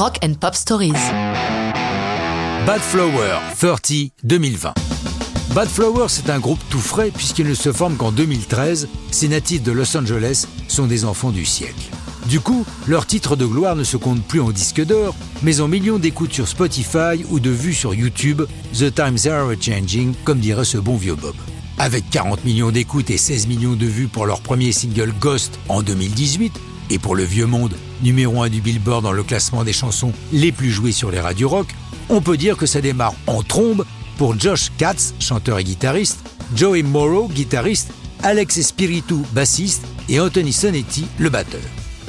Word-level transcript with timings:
Rock 0.00 0.16
and 0.24 0.32
Pop 0.40 0.54
Stories. 0.54 0.94
Bad 2.64 2.80
Flower 2.80 3.38
30 3.60 4.12
2020. 4.24 4.72
Bad 5.54 5.68
Flower, 5.68 6.06
c'est 6.08 6.30
un 6.30 6.38
groupe 6.38 6.58
tout 6.70 6.78
frais 6.78 7.10
puisqu'il 7.14 7.46
ne 7.46 7.52
se 7.52 7.70
forme 7.70 7.98
qu'en 7.98 8.10
2013. 8.10 8.88
Ces 9.10 9.28
natifs 9.28 9.62
de 9.62 9.72
Los 9.72 9.94
Angeles 9.94 10.46
sont 10.68 10.86
des 10.86 11.04
enfants 11.04 11.32
du 11.32 11.44
siècle. 11.44 11.90
Du 12.24 12.40
coup, 12.40 12.64
leur 12.86 13.04
titre 13.04 13.36
de 13.36 13.44
gloire 13.44 13.76
ne 13.76 13.84
se 13.84 13.98
compte 13.98 14.22
plus 14.22 14.40
en 14.40 14.52
disque 14.52 14.82
d'or, 14.82 15.14
mais 15.42 15.60
en 15.60 15.68
millions 15.68 15.98
d'écoutes 15.98 16.32
sur 16.32 16.48
Spotify 16.48 17.22
ou 17.28 17.38
de 17.38 17.50
vues 17.50 17.74
sur 17.74 17.92
YouTube, 17.92 18.40
The 18.72 18.94
Times 18.94 19.30
Are 19.30 19.50
Changing, 19.60 20.14
comme 20.24 20.38
dirait 20.38 20.64
ce 20.64 20.78
bon 20.78 20.96
vieux 20.96 21.14
Bob. 21.14 21.36
Avec 21.76 22.08
40 22.08 22.46
millions 22.46 22.70
d'écoutes 22.70 23.10
et 23.10 23.18
16 23.18 23.48
millions 23.48 23.74
de 23.74 23.84
vues 23.84 24.08
pour 24.08 24.24
leur 24.24 24.40
premier 24.40 24.72
single 24.72 25.12
Ghost 25.20 25.58
en 25.68 25.82
2018, 25.82 26.58
et 26.90 26.98
pour 26.98 27.14
le 27.14 27.24
vieux 27.24 27.46
monde, 27.46 27.74
numéro 28.02 28.42
1 28.42 28.48
du 28.48 28.60
Billboard 28.60 29.04
dans 29.04 29.12
le 29.12 29.22
classement 29.22 29.64
des 29.64 29.72
chansons 29.72 30.12
les 30.32 30.52
plus 30.52 30.70
jouées 30.70 30.92
sur 30.92 31.10
les 31.10 31.20
radios 31.20 31.48
rock, 31.48 31.68
on 32.08 32.20
peut 32.20 32.36
dire 32.36 32.56
que 32.56 32.66
ça 32.66 32.80
démarre 32.80 33.14
en 33.26 33.42
trombe 33.42 33.86
pour 34.18 34.38
Josh 34.38 34.70
Katz, 34.76 35.14
chanteur 35.20 35.58
et 35.58 35.64
guitariste, 35.64 36.18
Joey 36.54 36.82
Morrow, 36.82 37.28
guitariste, 37.28 37.92
Alex 38.22 38.58
Espiritu, 38.58 39.14
bassiste, 39.32 39.86
et 40.08 40.20
Anthony 40.20 40.52
Sonetti, 40.52 41.06
le 41.18 41.30
batteur. 41.30 41.60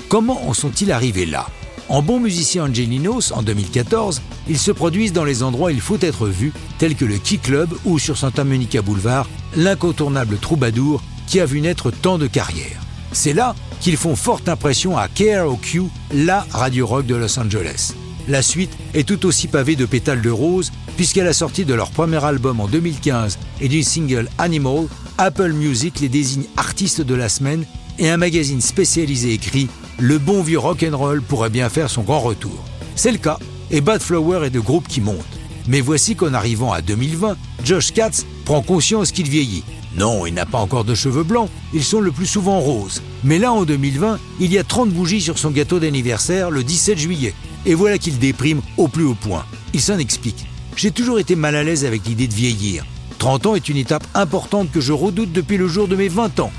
Comment 0.10 0.50
en 0.50 0.54
sont-ils 0.54 0.92
arrivés 0.92 1.26
là? 1.26 1.48
En 1.88 2.02
bon 2.02 2.20
musicien 2.20 2.66
Angelinos, 2.66 3.32
en 3.32 3.44
2014, 3.44 4.22
ils 4.50 4.58
se 4.58 4.72
produisent 4.72 5.14
dans 5.14 5.24
les 5.24 5.44
endroits 5.44 5.70
où 5.70 5.74
il 5.74 5.82
faut 5.82 6.00
être 6.02 6.28
vu, 6.28 6.52
tels 6.80 6.96
que 6.96 7.06
le 7.06 7.18
Key 7.18 7.38
Club 7.38 7.70
ou 7.86 8.00
sur 8.00 8.18
Santa 8.18 8.44
Monica 8.44 8.82
Boulevard, 8.82 9.30
l'incontournable 9.56 10.38
troubadour 10.38 11.04
qui 11.28 11.40
a 11.40 11.46
vu 11.46 11.62
naître 11.62 11.92
tant 11.92 12.18
de 12.18 12.28
carrières. 12.28 12.82
C'est 13.14 13.34
là 13.34 13.56
qu'ils 13.80 13.98
font 13.98 14.16
forte 14.16 14.48
impression 14.48 14.98
à 14.98 15.08
KROQ, 15.08 15.84
la 16.14 16.46
radio 16.52 16.88
rock 16.88 17.06
de 17.06 17.16
Los 17.16 17.40
Angeles. 17.40 17.94
La 18.28 18.42
suite 18.42 18.72
est 18.94 19.08
tout 19.08 19.26
aussi 19.26 19.48
pavée 19.48 19.76
de 19.76 19.86
pétales 19.86 20.22
de 20.22 20.30
rose, 20.30 20.72
puisqu'à 20.96 21.24
la 21.24 21.34
sortie 21.34 21.66
de 21.66 21.74
leur 21.74 21.92
premier 21.92 22.24
album 22.24 22.60
en 22.60 22.68
2015 22.68 23.40
et 23.60 23.68
du 23.68 23.84
single 23.84 24.30
Animal, 24.38 24.88
Apple 25.18 25.52
Music 25.52 26.00
les 26.00 26.10
désigne 26.10 26.46
artistes 26.56 27.02
de 27.02 27.16
la 27.16 27.30
semaine 27.30 27.66
et 28.00 28.10
un 28.10 28.18
magazine 28.18 28.62
spécialisé 28.62 29.34
écrit 29.34 29.68
Le 30.00 30.18
bon 30.18 30.42
vieux 30.42 30.60
rock'n'roll 30.60 31.22
pourrait 31.22 31.50
bien 31.50 31.70
faire 31.70 31.90
son 31.90 32.04
grand 32.04 32.20
retour. 32.20 32.64
C'est 32.96 33.12
le 33.12 33.18
cas, 33.18 33.40
et 33.72 33.82
Bad 33.82 34.02
Flower 34.02 34.46
est 34.46 34.52
de 34.52 34.60
groupe 34.60 34.88
qui 34.88 35.02
monte. 35.02 35.26
Mais 35.68 35.82
voici 35.82 36.16
qu'en 36.16 36.34
arrivant 36.34 36.72
à 36.72 36.82
2020, 36.82 37.38
Josh 37.64 37.92
Katz 37.92 38.26
prend 38.46 38.62
conscience 38.62 39.12
qu'il 39.12 39.30
vieillit. 39.30 39.64
Non, 39.98 40.26
il 40.26 40.34
n'a 40.34 40.46
pas 40.46 40.58
encore 40.58 40.86
de 40.86 40.96
cheveux 40.96 41.24
blancs, 41.24 41.50
ils 41.74 41.84
sont 41.84 42.00
le 42.00 42.12
plus 42.12 42.26
souvent 42.26 42.60
roses. 42.60 43.02
Mais 43.24 43.40
là, 43.40 43.52
en 43.52 43.64
2020, 43.64 44.20
il 44.40 44.52
y 44.52 44.58
a 44.58 44.64
30 44.64 44.90
bougies 44.90 45.22
sur 45.22 45.38
son 45.38 45.52
gâteau 45.52 45.80
d'anniversaire 45.80 46.50
le 46.50 46.64
17 46.64 46.98
juillet. 46.98 47.34
Et 47.66 47.74
voilà 47.74 47.98
qu'il 47.98 48.18
déprime 48.18 48.62
au 48.78 48.88
plus 48.88 49.04
haut 49.04 49.16
point. 49.16 49.46
Il 49.74 49.82
s'en 49.82 49.98
explique. 49.98 50.46
J'ai 50.76 50.92
toujours 50.92 51.20
été 51.20 51.36
mal 51.36 51.56
à 51.56 51.64
l'aise 51.64 51.86
avec 51.86 52.06
l'idée 52.06 52.28
de 52.28 52.34
vieillir. 52.34 52.86
30 53.20 53.46
ans 53.48 53.56
est 53.56 53.70
une 53.70 53.78
étape 53.78 54.08
importante 54.16 54.72
que 54.72 54.82
je 54.82 54.94
redoute 54.94 55.32
depuis 55.32 55.58
le 55.58 55.68
jour 55.68 55.88
de 55.88 55.96
mes 55.96 56.08
20 56.08 56.40
ans. 56.40 56.52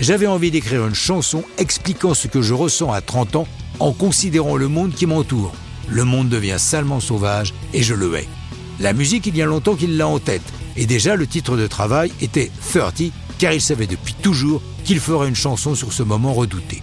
J'avais 0.00 0.28
envie 0.28 0.52
d'écrire 0.52 0.86
une 0.86 0.94
chanson 0.94 1.42
expliquant 1.58 2.14
ce 2.14 2.28
que 2.28 2.40
je 2.40 2.54
ressens 2.54 2.92
à 2.92 3.00
30 3.00 3.36
ans 3.36 3.48
en 3.80 3.92
considérant 3.92 4.56
le 4.56 4.68
monde 4.68 4.94
qui 4.94 5.06
m'entoure. 5.06 5.52
Le 5.88 6.04
monde 6.04 6.28
devient 6.28 6.56
salement 6.58 7.00
sauvage 7.00 7.52
et 7.74 7.82
je 7.82 7.94
le 7.94 8.14
hais. 8.14 8.28
La 8.80 8.92
musique, 8.92 9.26
il 9.26 9.36
y 9.36 9.42
a 9.42 9.46
longtemps 9.46 9.74
qu'il 9.74 9.96
l'a 9.96 10.06
en 10.06 10.20
tête. 10.20 10.52
Et 10.78 10.86
déjà, 10.86 11.16
le 11.16 11.26
titre 11.26 11.56
de 11.56 11.66
travail 11.66 12.12
était 12.20 12.52
30, 12.70 13.02
car 13.38 13.52
il 13.52 13.60
savait 13.60 13.88
depuis 13.88 14.14
toujours 14.14 14.62
qu'il 14.84 15.00
ferait 15.00 15.28
une 15.28 15.34
chanson 15.34 15.74
sur 15.74 15.92
ce 15.92 16.04
moment 16.04 16.32
redouté. 16.32 16.82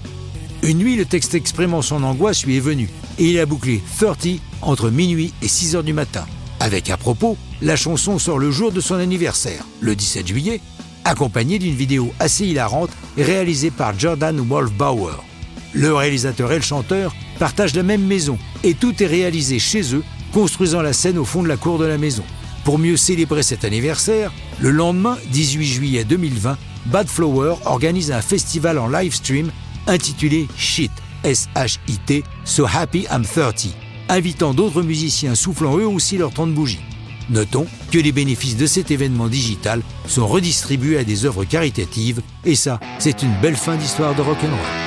Une 0.64 0.80
nuit, 0.80 0.98
le 0.98 1.06
texte 1.06 1.34
exprimant 1.34 1.82
son 1.82 2.04
angoisse 2.04 2.46
lui 2.46 2.58
est 2.58 2.62
venu, 2.62 2.90
et 3.18 3.30
il 3.30 3.40
a 3.40 3.46
bouclé 3.46 3.82
30 3.98 4.28
entre 4.62 4.90
minuit 4.90 5.34
et 5.42 5.48
6 5.48 5.78
heures 5.78 5.84
du 5.84 5.94
matin. 5.94 6.26
Avec 6.60 6.90
à 6.90 6.98
propos, 6.98 7.38
la 7.62 7.78
chanson 7.78 8.20
sort 8.20 8.38
le 8.38 8.52
jour 8.52 8.74
de 8.74 8.82
son 8.82 8.96
anniversaire, 8.96 9.64
le 9.80 9.96
17 9.96 10.28
juillet, 10.28 10.60
accompagnée 11.06 11.58
d'une 11.58 11.76
vidéo 11.76 12.12
assez 12.20 12.46
hilarante 12.46 12.92
réalisée 13.18 13.72
par 13.72 13.98
Jordan 13.98 14.38
Wolfbauer. 14.38 15.24
Le 15.72 15.94
réalisateur 15.94 16.52
et 16.52 16.58
le 16.58 16.62
chanteur 16.62 17.16
partagent 17.40 17.76
la 17.76 17.84
même 17.84 18.06
maison, 18.06 18.38
et 18.66 18.74
tout 18.74 19.02
est 19.02 19.08
réalisé 19.08 19.58
chez 19.58 19.96
eux, 19.96 20.04
construisant 20.34 20.82
la 20.82 20.92
scène 20.92 21.18
au 21.18 21.24
fond 21.24 21.44
de 21.44 21.48
la 21.48 21.56
cour 21.56 21.78
de 21.78 21.86
la 21.86 21.98
maison. 21.98 22.24
Pour 22.66 22.80
mieux 22.80 22.98
célébrer 22.98 23.44
cet 23.44 23.64
anniversaire, 23.64 24.34
le 24.60 24.72
lendemain, 24.72 25.18
18 25.32 25.66
juillet 25.66 26.04
2020, 26.04 26.58
Bad 26.88 27.08
Flower 27.08 27.58
organise 27.66 28.12
un 28.12 28.22
festival 28.22 28.80
en 28.80 28.88
live 28.88 29.14
stream 29.14 29.52
intitulé 29.86 30.48
Shit, 30.58 30.92
S-H-I-T, 31.24 32.24
So 32.44 32.66
Happy 32.66 33.06
I'm 33.12 33.24
30, 33.24 33.68
invitant 34.10 34.56
d'autres 34.56 34.82
musiciens 34.82 35.36
soufflant 35.36 35.78
eux 35.78 35.86
aussi 35.86 36.18
leur 36.18 36.34
30 36.34 36.56
bougies. 36.56 36.82
Notons 37.30 37.68
que 37.92 38.00
les 38.00 38.12
bénéfices 38.12 38.58
de 38.58 38.66
cet 38.66 38.90
événement 38.90 39.28
digital 39.28 39.84
sont 40.08 40.26
redistribués 40.26 40.98
à 40.98 41.04
des 41.04 41.26
œuvres 41.26 41.46
caritatives, 41.46 42.22
et 42.46 42.56
ça, 42.56 42.80
c'est 42.98 43.22
une 43.22 43.40
belle 43.44 43.58
fin 43.58 43.76
d'histoire 43.76 44.16
de 44.16 44.24
rock'n'roll. 44.24 44.85